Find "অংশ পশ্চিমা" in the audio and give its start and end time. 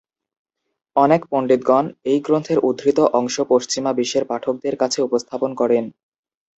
3.19-3.91